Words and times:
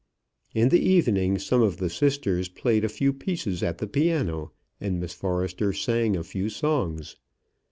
In 0.55 0.69
the 0.69 0.79
evening 0.83 1.37
some 1.37 1.61
of 1.61 1.77
the 1.77 1.87
sisters 1.87 2.49
played 2.49 2.83
a 2.83 2.89
few 2.89 3.13
pieces 3.13 3.61
at 3.61 3.77
the 3.77 3.85
piano, 3.85 4.51
and 4.79 4.99
Miss 4.99 5.13
Forrester 5.13 5.73
sang 5.73 6.15
a 6.15 6.23
few 6.23 6.49
songs. 6.49 7.17